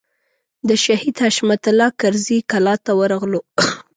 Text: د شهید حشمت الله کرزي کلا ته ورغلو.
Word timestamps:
د 0.67 0.69
شهید 0.83 1.15
حشمت 1.23 1.63
الله 1.71 1.89
کرزي 2.01 2.39
کلا 2.51 2.75
ته 2.85 2.91
ورغلو. 2.99 3.41